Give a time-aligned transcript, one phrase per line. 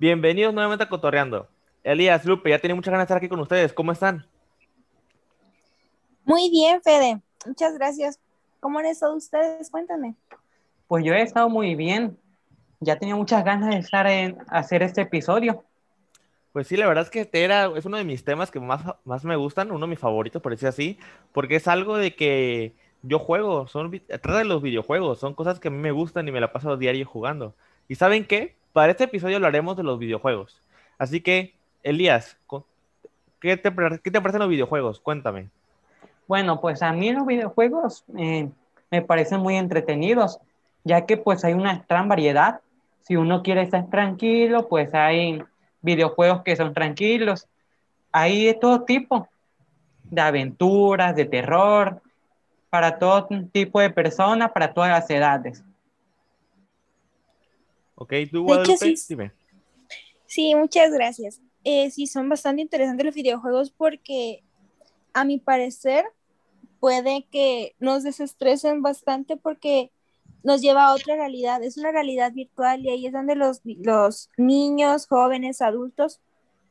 [0.00, 1.46] Bienvenidos nuevamente a Cotorreando.
[1.84, 3.74] Elías, Lupe, ya tiene muchas ganas de estar aquí con ustedes.
[3.74, 4.26] ¿Cómo están?
[6.24, 7.20] Muy bien, Fede.
[7.44, 8.18] Muchas gracias.
[8.60, 9.68] ¿Cómo han estado ustedes?
[9.68, 10.14] Cuéntame.
[10.88, 12.18] Pues yo he estado muy bien.
[12.80, 15.64] Ya tenía muchas ganas de estar en hacer este episodio.
[16.54, 19.22] Pues sí, la verdad es que era, es uno de mis temas que más, más
[19.26, 20.98] me gustan, uno de mis favoritos, por decir así,
[21.32, 22.72] porque es algo de que
[23.02, 26.32] yo juego, son, trata de los videojuegos, son cosas que a mí me gustan y
[26.32, 27.54] me la paso diario jugando.
[27.86, 28.58] ¿Y saben qué?
[28.72, 30.60] Para este episodio hablaremos de los videojuegos.
[30.98, 32.36] Así que, Elías,
[33.40, 35.00] ¿qué te, parecen los videojuegos?
[35.00, 35.48] Cuéntame.
[36.28, 38.48] Bueno, pues a mí los videojuegos eh,
[38.90, 40.38] me parecen muy entretenidos,
[40.84, 42.60] ya que pues hay una gran variedad.
[43.02, 45.42] Si uno quiere estar tranquilo, pues hay
[45.80, 47.48] videojuegos que son tranquilos.
[48.12, 49.26] Hay de todo tipo,
[50.04, 52.00] de aventuras, de terror,
[52.68, 55.64] para todo tipo de personas, para todas las edades.
[58.02, 59.16] Ok, tú, Guadalupe, sí,
[60.24, 61.42] Sí, muchas gracias.
[61.64, 64.42] Eh, sí, son bastante interesantes los videojuegos porque,
[65.12, 66.06] a mi parecer,
[66.78, 69.92] puede que nos desestresen bastante porque
[70.42, 71.62] nos lleva a otra realidad.
[71.62, 76.22] Es una realidad virtual y ahí es donde los, los niños, jóvenes, adultos,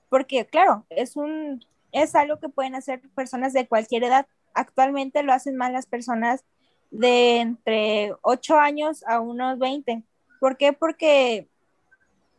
[0.09, 4.25] porque claro, es, un, es algo que pueden hacer personas de cualquier edad.
[4.55, 6.44] Actualmente lo hacen más las personas
[6.89, 10.03] de entre 8 años a unos 20.
[10.40, 10.73] ¿Por qué?
[10.73, 11.48] Porque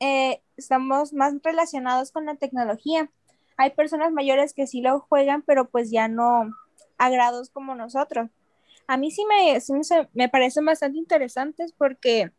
[0.01, 3.11] eh, estamos más relacionados con la tecnología.
[3.57, 6.51] Hay personas mayores que sí lo juegan, pero pues ya no
[6.97, 8.31] a grados como nosotros.
[8.87, 9.73] A mí sí me, sí
[10.15, 12.31] me, parecen bastante interesantes porque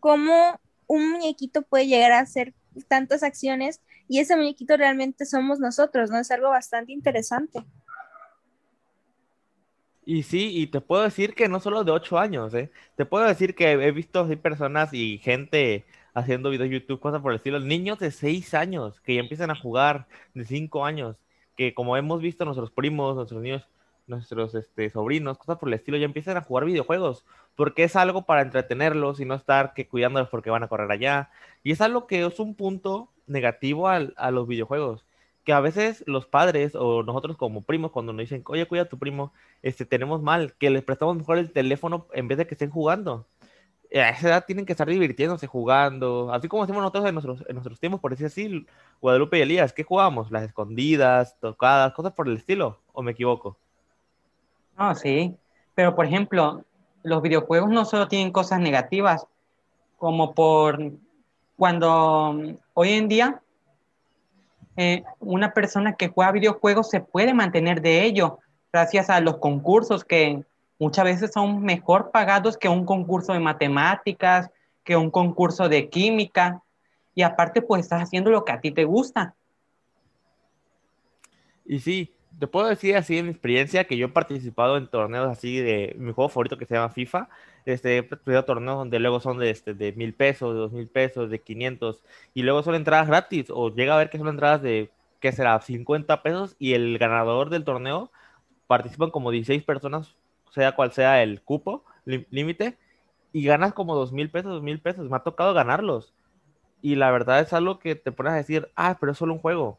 [0.00, 2.54] cómo un muñequito puede llegar a hacer
[2.86, 6.18] tantas acciones y ese muñequito realmente somos nosotros, ¿no?
[6.18, 7.64] Es algo bastante interesante.
[10.10, 12.70] Y sí, y te puedo decir que no solo de 8 años, ¿eh?
[12.96, 17.36] Te puedo decir que he visto personas y gente haciendo videos YouTube, cosas por el
[17.36, 21.16] estilo, niños de 6 años que ya empiezan a jugar, de 5 años,
[21.56, 23.68] que como hemos visto nuestros primos, nuestros niños,
[24.06, 28.22] nuestros este, sobrinos, cosas por el estilo, ya empiezan a jugar videojuegos, porque es algo
[28.24, 31.30] para entretenerlos y no estar que cuidándolos porque van a correr allá.
[31.62, 35.04] Y es algo que es un punto negativo a los videojuegos
[35.48, 38.88] que a veces los padres o nosotros como primos cuando nos dicen, oye, cuida a
[38.90, 39.32] tu primo,
[39.62, 43.24] este, tenemos mal, que les prestamos mejor el teléfono en vez de que estén jugando.
[43.94, 47.54] A esa edad tienen que estar divirtiéndose jugando, así como hacemos nosotros en nuestros, en
[47.54, 48.66] nuestros tiempos, por decir así,
[49.00, 50.30] Guadalupe y Elías, ¿qué jugábamos?
[50.30, 53.56] Las escondidas, tocadas, cosas por el estilo, ¿o me equivoco?
[54.76, 55.34] Ah, sí,
[55.74, 56.62] pero por ejemplo,
[57.02, 59.26] los videojuegos no solo tienen cosas negativas,
[59.96, 60.92] como por
[61.56, 62.36] cuando
[62.74, 63.40] hoy en día
[64.80, 68.38] eh, una persona que juega videojuegos se puede mantener de ello
[68.72, 70.44] gracias a los concursos que
[70.78, 74.50] muchas veces son mejor pagados que un concurso de matemáticas,
[74.84, 76.62] que un concurso de química.
[77.12, 79.34] Y aparte, pues estás haciendo lo que a ti te gusta.
[81.66, 85.28] Y sí, te puedo decir así en mi experiencia que yo he participado en torneos
[85.28, 87.28] así de mi juego favorito que se llama FIFA.
[87.66, 90.88] Este, he participado torneos donde luego son de, este, de mil pesos, de dos mil
[90.88, 92.02] pesos, de 500
[92.34, 94.90] y luego son entradas gratis o llega a ver que son entradas de,
[95.20, 95.60] ¿qué será?
[95.60, 98.10] 50 pesos y el ganador del torneo
[98.66, 100.14] participan como 16 personas,
[100.50, 102.78] sea cual sea el cupo límite
[103.32, 105.10] y ganas como dos mil pesos, dos mil pesos.
[105.10, 106.14] Me ha tocado ganarlos.
[106.82, 109.40] Y la verdad es algo que te pones a decir, ah, pero es solo un
[109.40, 109.78] juego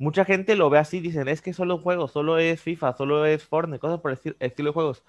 [0.00, 3.44] mucha gente lo ve así, dicen, es que solo juego, solo es FIFA, solo es
[3.44, 5.04] Fortnite, cosas por el estilo de juegos.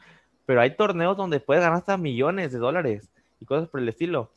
[0.46, 3.10] Pero hay torneos donde puedes ganar hasta millones de dólares
[3.40, 4.32] y cosas por el estilo.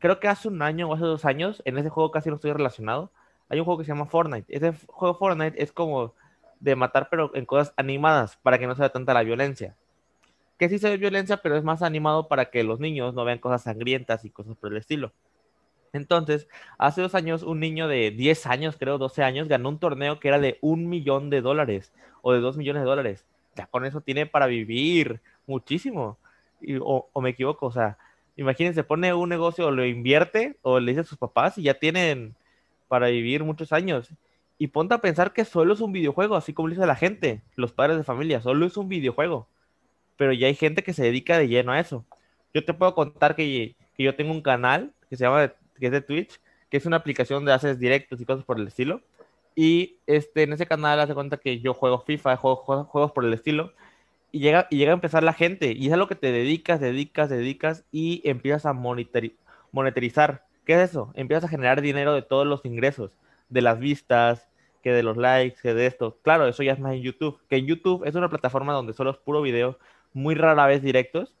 [0.00, 2.52] Creo que hace un año o hace dos años, en ese juego casi no estoy
[2.52, 3.12] relacionado,
[3.48, 4.54] hay un juego que se llama Fortnite.
[4.54, 6.14] Ese juego Fortnite es como
[6.58, 9.76] de matar, pero en cosas animadas, para que no sea tanta la violencia.
[10.58, 13.38] Que sí se ve violencia, pero es más animado para que los niños no vean
[13.38, 15.12] cosas sangrientas y cosas por el estilo.
[15.92, 16.48] Entonces,
[16.78, 20.28] hace dos años, un niño de 10 años, creo, 12 años, ganó un torneo que
[20.28, 21.92] era de un millón de dólares
[22.22, 23.26] o de dos millones de dólares.
[23.56, 26.18] Ya con eso tiene para vivir muchísimo.
[26.80, 27.98] o, me equivoco, o sea,
[28.36, 32.34] imagínense, pone un negocio lo invierte o le dice a sus papás y ya tienen
[32.88, 34.10] para vivir muchos años.
[34.58, 37.72] Y ponte a pensar que solo es un videojuego, así como dice la gente, los
[37.72, 39.48] padres de familia, solo es un videojuego.
[40.16, 42.04] Pero ya hay gente que se dedica de lleno a eso.
[42.54, 45.52] Yo te puedo contar que, que yo tengo un canal que se llama
[45.82, 46.40] que es de Twitch,
[46.70, 49.00] que es una aplicación donde haces directos y cosas por el estilo.
[49.56, 53.32] Y este, en ese canal hace cuenta que yo juego FIFA, juego, juegos por el
[53.34, 53.72] estilo.
[54.30, 55.72] Y llega, y llega a empezar la gente.
[55.72, 60.46] Y es a lo que te dedicas, dedicas, dedicas y empiezas a monetarizar.
[60.64, 61.10] ¿Qué es eso?
[61.14, 63.10] Empiezas a generar dinero de todos los ingresos,
[63.48, 64.48] de las vistas,
[64.84, 66.18] que de los likes, que de esto.
[66.22, 67.40] Claro, eso ya es más en YouTube.
[67.48, 69.80] Que en YouTube es una plataforma donde solo es puro video,
[70.12, 71.34] muy rara vez directos.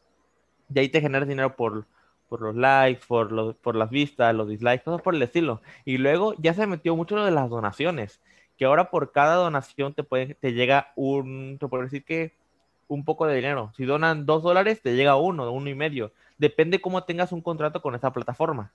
[0.74, 1.86] Y ahí te generas dinero por,
[2.32, 5.60] por los likes, por, los, por las vistas, los dislikes, cosas por el estilo.
[5.84, 8.22] Y luego ya se metió mucho lo de las donaciones,
[8.56, 12.32] que ahora por cada donación te, puede, te llega un, te puedo decir que
[12.88, 13.70] un poco de dinero.
[13.76, 16.10] Si donan dos dólares, te llega uno, uno y medio.
[16.38, 18.72] Depende cómo tengas un contrato con esa plataforma.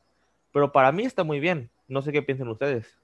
[0.53, 1.71] Pero para mí está muy bien.
[1.87, 2.95] No sé qué piensan ustedes.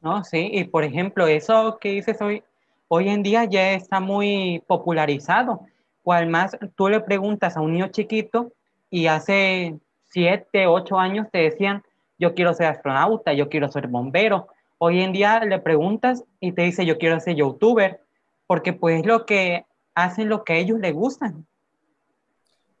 [0.00, 2.42] No, sí, y por ejemplo, eso que dices hoy,
[2.88, 5.60] hoy en día ya está muy popularizado.
[6.02, 8.50] O además, tú le preguntas a un niño chiquito
[8.94, 11.82] y hace siete, ocho años te decían,
[12.16, 14.46] yo quiero ser astronauta, yo quiero ser bombero.
[14.78, 18.00] Hoy en día le preguntas y te dice, yo quiero ser youtuber,
[18.46, 21.44] porque pues lo que hacen lo que a ellos les gustan.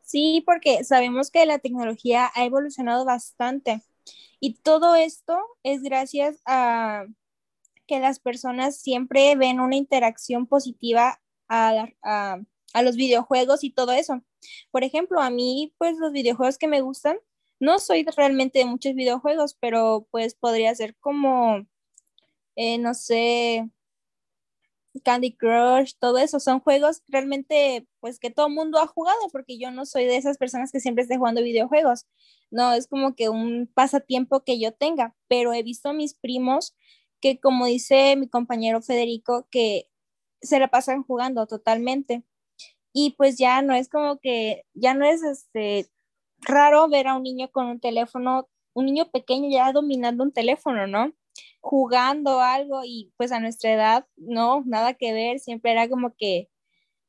[0.02, 3.82] Sí, porque sabemos que la tecnología ha evolucionado bastante
[4.38, 7.06] y todo esto es gracias a
[7.88, 14.22] que las personas siempre ven una interacción positiva a, a, los videojuegos y todo eso.
[14.70, 17.18] Por ejemplo, a mí, pues los videojuegos que me gustan,
[17.60, 21.66] no soy realmente de muchos videojuegos, pero pues podría ser como,
[22.56, 23.70] eh, no sé,
[25.02, 29.70] Candy Crush, todo eso, son juegos realmente pues que todo mundo ha jugado, porque yo
[29.70, 32.06] no soy de esas personas que siempre esté jugando videojuegos,
[32.50, 36.76] no, es como que un pasatiempo que yo tenga, pero he visto a mis primos
[37.20, 39.88] que como dice mi compañero Federico, que
[40.42, 42.22] se la pasan jugando totalmente.
[42.94, 45.88] Y pues ya no es como que, ya no es este,
[46.40, 50.86] raro ver a un niño con un teléfono, un niño pequeño ya dominando un teléfono,
[50.86, 51.12] ¿no?
[51.64, 56.50] jugando algo y pues a nuestra edad, no, nada que ver, siempre era como que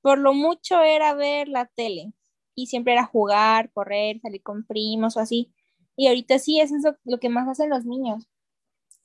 [0.02, 2.14] por lo mucho era ver la tele
[2.56, 5.54] y siempre era jugar, correr, salir con primos o así.
[5.98, 8.30] Y ahorita sí, es eso lo que más hacen los niños.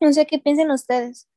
[0.01, 1.29] No sé qué piensen ustedes.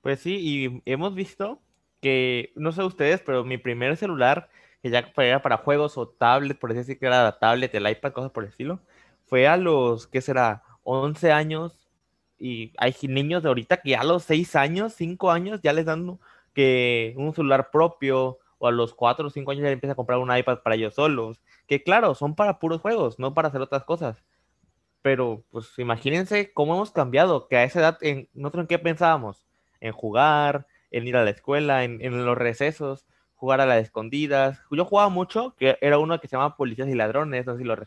[0.00, 1.60] Pues sí, y hemos visto
[2.00, 4.48] que, no sé ustedes, pero mi primer celular,
[4.82, 8.12] que ya era para juegos o tablet, por decir que era la tablet, el iPad,
[8.12, 8.80] cosas por el estilo,
[9.26, 10.62] fue a los, ¿qué será?
[10.84, 11.88] 11 años
[12.38, 16.18] y hay niños de ahorita que a los 6 años, 5 años ya les dan
[16.54, 20.18] que un celular propio o a los 4 o 5 años ya empiezan a comprar
[20.18, 23.84] un iPad para ellos solos, que claro, son para puros juegos, no para hacer otras
[23.84, 24.22] cosas.
[25.02, 29.44] Pero pues imagínense cómo hemos cambiado, que a esa edad en, nosotros en qué pensábamos,
[29.80, 34.60] en jugar, en ir a la escuela, en, en los recesos, jugar a las escondidas.
[34.70, 37.64] Yo jugaba mucho, que era uno que se llama Policías y Ladrones, no sé si
[37.64, 37.84] lo, no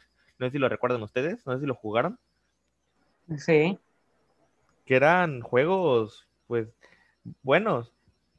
[0.48, 2.20] sé si lo recuerdan ustedes, no sé si lo jugaron.
[3.38, 3.78] Sí.
[4.86, 6.70] Que eran juegos, pues,
[7.44, 7.94] buenos.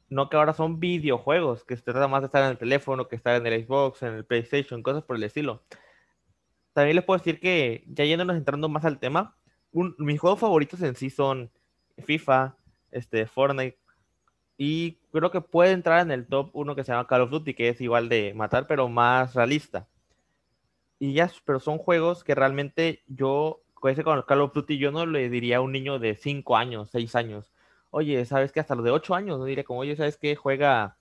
[0.09, 3.15] No que ahora son videojuegos, que se trata más de estar en el teléfono, que
[3.15, 5.63] estar en el Xbox, en el PlayStation, cosas por el estilo.
[6.73, 9.35] También les puedo decir que, ya yéndonos entrando más al tema,
[9.71, 11.51] mis juegos favoritos en sí son
[12.05, 12.55] FIFA,
[12.91, 13.79] este, Fortnite,
[14.65, 17.53] y creo que puede entrar en el top uno que se llama Call of Duty,
[17.53, 19.89] que es igual de matar, pero más realista.
[20.99, 25.05] Y ya, pero son juegos que realmente yo con el Call of Duty yo no
[25.05, 27.51] le diría a un niño de 5 años, 6 años,
[27.89, 28.61] oye, ¿sabes qué?
[28.61, 30.37] Hasta los de 8 años no diría como, oye, ¿sabes qué?
[30.37, 30.95] Juega,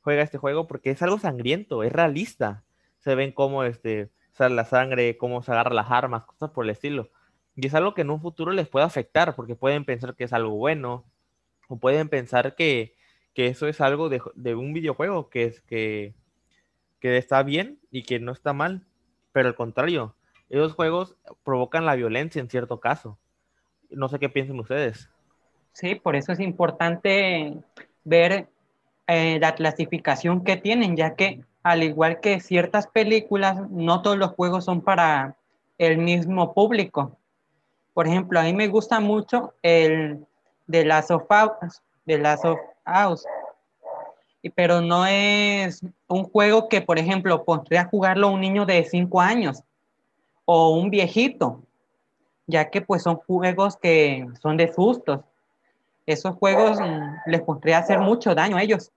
[0.00, 2.64] juega este juego porque es algo sangriento, es realista.
[2.98, 6.70] Se ven cómo este, sale la sangre, cómo se agarran las armas, cosas por el
[6.70, 7.10] estilo.
[7.54, 10.32] Y es algo que en un futuro les puede afectar porque pueden pensar que es
[10.32, 11.04] algo bueno
[11.68, 12.93] o pueden pensar que,
[13.34, 16.14] que eso es algo de, un videojuego que es que,
[17.00, 18.86] está bien y que no está mal.
[19.32, 20.14] Pero al contrario,
[20.48, 23.18] esos juegos provocan la violencia en cierto caso.
[23.90, 25.10] No sé qué piensan ustedes.
[25.72, 27.54] Sí, por eso es importante
[28.04, 28.46] ver
[29.06, 34.30] eh, la clasificación que tienen, ya que al igual que ciertas películas, no todos los
[34.30, 35.36] juegos son para
[35.78, 37.18] el mismo público.
[37.92, 40.24] Por ejemplo, a mí me gusta mucho el
[40.66, 42.44] de Last of Us, de Last
[42.86, 43.24] Us,
[44.50, 49.62] pero no es un juego que, por ejemplo, podría jugarlo un niño de 5 años
[50.44, 51.62] o un viejito,
[52.46, 55.20] ya que pues son juegos que son de sustos.
[56.06, 58.92] Esos juegos mm, les podría hacer mucho daño a ellos.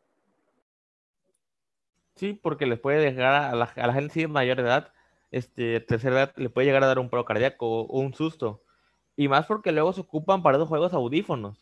[2.16, 4.92] Sí, porque les puede dejar a la, a la gente mayor de edad,
[5.32, 8.62] este, tercera edad, le puede llegar a dar un paro cardíaco o un susto.
[9.16, 11.62] Y más porque luego se ocupan para esos juegos audífonos,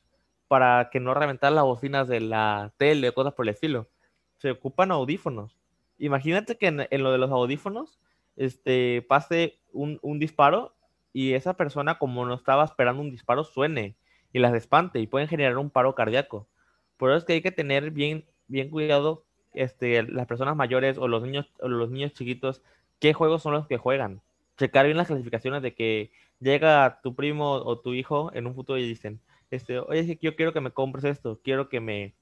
[0.55, 3.89] para que no reventar las bocinas de la tele o cosas por el estilo.
[4.38, 5.57] Se ocupan audífonos.
[5.97, 8.00] Imagínate que en, lo de los audífonos,
[8.38, 10.74] este, pase un, un, disparo
[11.12, 13.97] y esa persona, como no estaba esperando un disparo, suene
[14.31, 16.47] y las espante y pueden generar un paro cardíaco.
[16.95, 21.09] Por eso es que hay que tener bien, bien cuidado este, las personas mayores o
[21.09, 22.62] los niños, o los niños chiquitos,
[23.00, 24.21] qué juegos son los que juegan.
[24.57, 28.79] Checar bien las clasificaciones de que llega tu primo o tu hijo en un futuro
[28.79, 29.19] y dicen,
[29.51, 32.13] este, oye, yo quiero que me compres esto, quiero que me,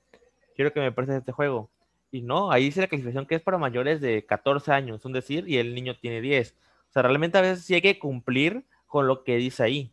[0.55, 1.69] quiero que me prestes este juego.
[2.11, 5.45] Y no, ahí dice la clasificación que es para mayores de 14 años, un decir,
[5.47, 6.53] y el niño tiene 10.
[6.89, 9.91] O sea, realmente a veces sí hay que cumplir con lo que dice ahí.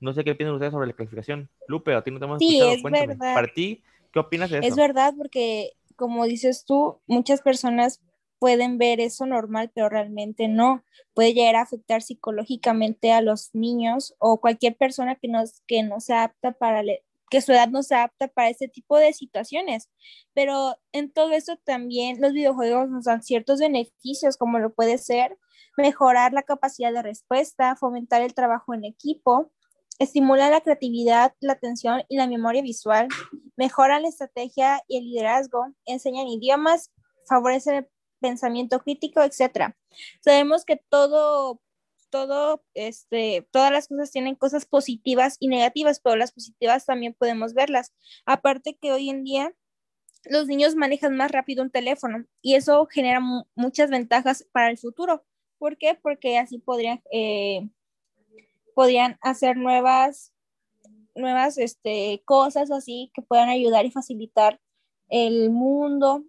[0.00, 1.48] No sé qué piensan ustedes sobre la clasificación.
[1.68, 3.34] Lupe, a ti no te hemos Sí, es verdad.
[3.34, 3.82] Para ti,
[4.12, 4.66] ¿qué opinas de eso?
[4.66, 8.00] Es verdad, porque como dices tú, muchas personas
[8.40, 10.82] pueden ver eso normal, pero realmente no.
[11.14, 16.00] Puede llegar a afectar psicológicamente a los niños o cualquier persona que no, que no
[16.00, 16.82] se apta para
[17.30, 19.88] que su edad no se apta para este tipo de situaciones.
[20.34, 25.38] Pero en todo eso también los videojuegos nos dan ciertos beneficios, como lo puede ser
[25.76, 29.52] mejorar la capacidad de respuesta, fomentar el trabajo en equipo,
[29.98, 33.06] estimular la creatividad, la atención y la memoria visual,
[33.56, 36.90] mejoran la estrategia y el liderazgo, enseñan idiomas,
[37.28, 37.86] favorecen
[38.20, 39.74] pensamiento crítico, etc.
[40.20, 41.60] Sabemos que todo,
[42.10, 47.54] todo, este, todas las cosas tienen cosas positivas y negativas, pero las positivas también podemos
[47.54, 47.92] verlas.
[48.26, 49.54] Aparte que hoy en día
[50.24, 53.20] los niños manejan más rápido un teléfono y eso genera
[53.54, 55.24] muchas ventajas para el futuro.
[55.58, 55.94] ¿Por qué?
[55.94, 57.68] Porque así podrían, eh,
[58.74, 60.32] podrían hacer nuevas,
[61.14, 64.60] nuevas este, cosas así que puedan ayudar y facilitar
[65.08, 66.24] el mundo.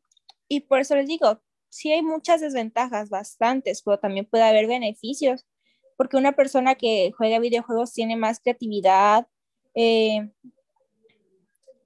[0.48, 5.46] Y por eso les digo, sí hay muchas desventajas, bastantes, pero también puede haber beneficios,
[5.98, 9.28] porque una persona que juega videojuegos tiene más creatividad,
[9.74, 10.30] eh,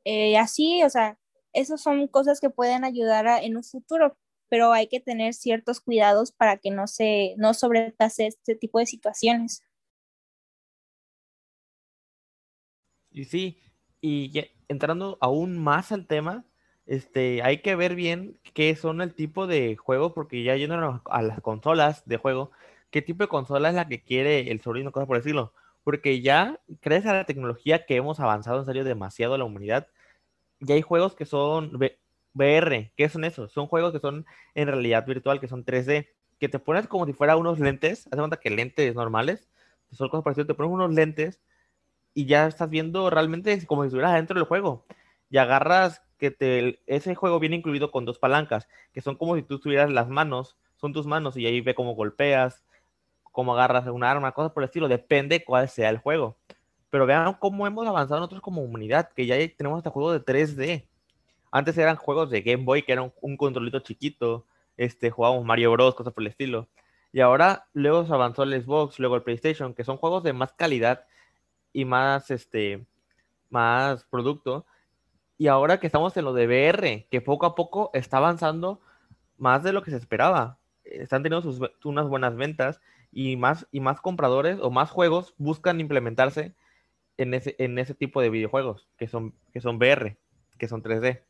[0.03, 1.19] eh, así, o sea,
[1.53, 4.17] esas son cosas que pueden ayudar en un futuro,
[4.49, 8.87] pero hay que tener ciertos cuidados para que no se no sobrepase este tipo de
[8.87, 9.63] situaciones.
[13.11, 13.59] Y sí,
[14.01, 14.31] y
[14.67, 16.45] entrando aún más al tema,
[16.87, 21.21] este, hay que ver bien qué son el tipo de juegos, porque ya yendo a
[21.21, 22.51] las consolas de juego,
[22.91, 25.53] qué tipo de consola es la que quiere el sobrino, cosas por decirlo.
[25.83, 29.87] Porque ya, crees a la tecnología que hemos avanzado en serio demasiado la humanidad,
[30.59, 31.71] ya hay juegos que son
[32.33, 32.91] VR.
[32.95, 33.51] ¿Qué son esos?
[33.51, 34.25] Son juegos que son
[34.55, 38.17] en realidad virtual, que son 3D, que te pones como si fuera unos lentes, hace
[38.17, 39.49] cuenta que lentes normales,
[39.91, 41.41] son cosas parecidas, te pones unos lentes
[42.13, 44.85] y ya estás viendo realmente como si estuvieras dentro del juego.
[45.29, 49.43] Y agarras que te, ese juego viene incluido con dos palancas, que son como si
[49.43, 52.63] tú tuvieras las manos, son tus manos y ahí ve cómo golpeas,
[53.31, 56.37] cómo agarras un arma, cosas por el estilo, depende cuál sea el juego.
[56.89, 60.87] Pero vean cómo hemos avanzado nosotros como humanidad, que ya tenemos este juego de 3D.
[61.51, 64.45] Antes eran juegos de Game Boy, que era un, controlito chiquito,
[64.77, 66.69] este, jugábamos Mario Bros, cosas por el estilo.
[67.11, 70.53] Y ahora luego se avanzó el Xbox, luego el PlayStation, que son juegos de más
[70.53, 71.05] calidad
[71.73, 72.85] y más, este,
[73.49, 74.65] más producto.
[75.37, 78.79] Y ahora que estamos en lo de VR, que poco a poco está avanzando
[79.37, 80.57] más de lo que se esperaba.
[80.83, 82.79] Están teniendo sus, unas buenas ventas
[83.11, 86.53] y más, y más compradores o más juegos buscan implementarse
[87.17, 90.15] en ese, en ese tipo de videojuegos que son, que son VR,
[90.57, 91.21] que son 3D.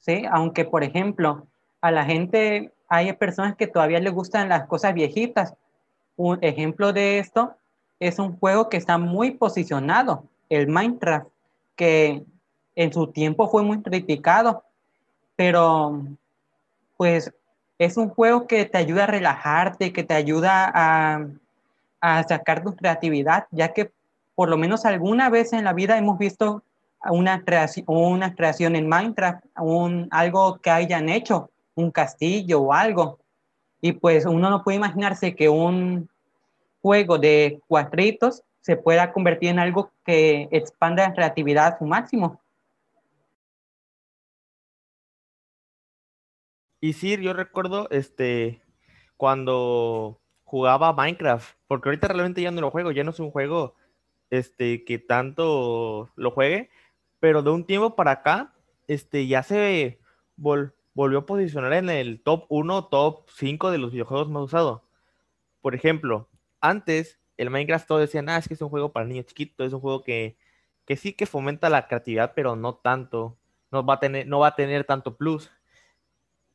[0.00, 1.46] Sí, aunque por ejemplo,
[1.80, 5.54] a la gente hay personas que todavía les gustan las cosas viejitas.
[6.16, 7.54] Un ejemplo de esto
[8.00, 11.28] es un juego que está muy posicionado, el Minecraft,
[11.80, 12.26] que
[12.74, 14.64] en su tiempo fue muy criticado,
[15.34, 16.02] pero
[16.98, 17.32] pues
[17.78, 21.26] es un juego que te ayuda a relajarte, que te ayuda a,
[22.28, 23.92] sacar tu creatividad, ya que
[24.34, 26.62] por lo menos alguna vez en la vida hemos visto
[27.08, 33.18] una creación, una creación en Minecraft, un, algo que hayan hecho, un castillo o algo.
[33.80, 36.10] Y pues uno no puede imaginarse que un
[36.82, 42.40] juego de cuadritos se pueda convertir en algo que expanda la creatividad a su máximo.
[46.80, 48.62] Y sí, yo recuerdo este
[49.16, 53.74] cuando jugaba Minecraft, porque ahorita realmente ya no lo juego, ya no es un juego
[54.30, 56.70] este que tanto lo juegue,
[57.20, 58.54] pero de un tiempo para acá,
[58.88, 60.00] este, ya se
[60.36, 64.82] volvió a posicionar en el top 1, top 5 de los videojuegos más usados.
[65.60, 66.28] Por ejemplo,
[66.60, 69.72] antes el Minecraft todos decían, ah, es que es un juego para niños chiquitos, es
[69.72, 70.36] un juego que,
[70.86, 73.36] que sí que fomenta la creatividad, pero no tanto,
[73.70, 75.50] no va a tener, no va a tener tanto plus.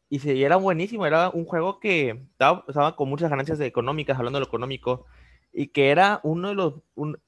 [0.09, 4.41] Y, se, era buenísimo, era un juego que estaba, con muchas ganancias económicas, hablando de
[4.45, 5.05] lo económico,
[5.53, 6.73] y que era uno de los,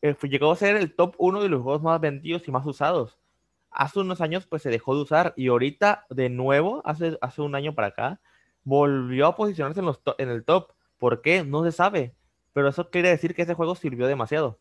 [0.01, 3.17] eh, llegó a ser el top 1 de los juegos más vendidos y más usados
[3.77, 7.55] hace unos años pues se dejó de usar y ahorita de nuevo, hace, hace un
[7.55, 8.19] año para acá,
[8.63, 10.71] volvió a posicionarse en, los en el top.
[10.97, 11.43] ¿Por qué?
[11.43, 12.15] No se sabe.
[12.57, 14.57] Pero eso quiere decir que ese juego sirvió demasiado.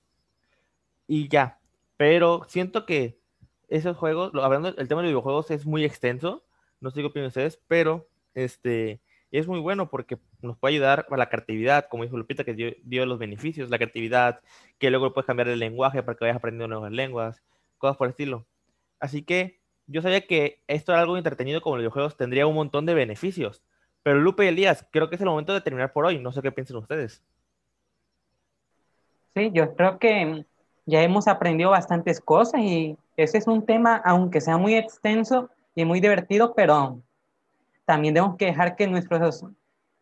[1.06, 1.60] Y ya.
[1.96, 3.18] Pero siento que
[3.68, 6.44] esos juegos, hablando del tema de videojuegos, es muy extenso.
[6.78, 9.00] No sé qué opinan ustedes, pero este
[9.30, 12.74] es muy bueno porque nos puede ayudar a la creatividad, como dijo Lupita, que dio,
[12.82, 14.42] dio los beneficios, la creatividad,
[14.76, 17.42] que luego puedes cambiar el lenguaje para que vayas aprendiendo nuevas lenguas,
[17.78, 18.46] cosas por el estilo.
[19.00, 22.84] Así que yo sabía que esto era algo entretenido como los videojuegos, tendría un montón
[22.84, 23.62] de beneficios,
[24.02, 26.18] Pero Lupe y Elías, creo que es el momento de terminar por hoy.
[26.18, 27.24] No sé qué piensan ustedes.
[29.36, 30.46] Sí, yo creo que
[30.86, 35.84] ya hemos aprendido bastantes cosas y ese es un tema, aunque sea muy extenso y
[35.84, 37.02] muy divertido, pero
[37.84, 39.44] también tenemos que dejar que nuestros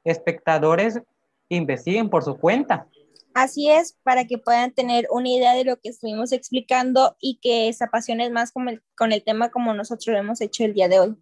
[0.05, 1.01] espectadores
[1.49, 2.87] investiguen por su cuenta.
[3.35, 7.73] Así es, para que puedan tener una idea de lo que estuvimos explicando y que
[7.73, 10.87] se apasionen más con el, con el tema como nosotros lo hemos hecho el día
[10.87, 11.17] de hoy.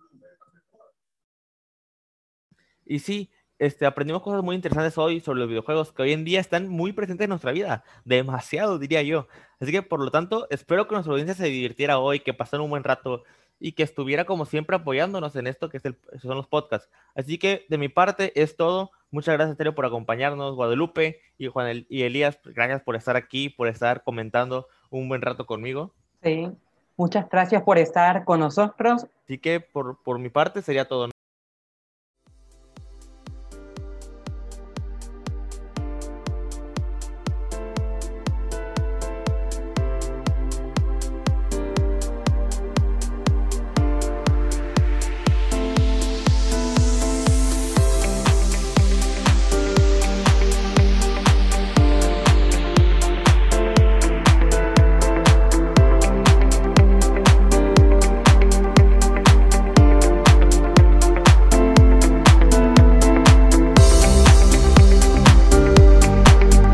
[2.84, 3.30] Y sí,
[3.62, 6.92] este, aprendimos cosas muy interesantes hoy sobre los videojuegos que hoy en día están muy
[6.92, 9.28] presentes en nuestra vida, demasiado diría yo.
[9.60, 12.70] Así que por lo tanto, espero que nuestra audiencia se divirtiera hoy, que pasaran un
[12.70, 13.22] buen rato
[13.60, 16.90] y que estuviera como siempre apoyándonos en esto que es el, son los podcasts.
[17.14, 18.90] Así que de mi parte es todo.
[19.12, 23.68] Muchas gracias, Tereo, por acompañarnos, Guadalupe y Juan y Elías, gracias por estar aquí, por
[23.68, 25.94] estar comentando un buen rato conmigo.
[26.20, 26.50] Sí,
[26.96, 29.06] muchas gracias por estar con nosotros.
[29.22, 31.11] Así que por, por mi parte sería todo.